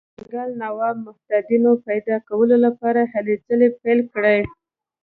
[0.03, 4.39] د بنګال نواب متحدینو پیدا کولو لپاره هلې ځلې پیل کړې.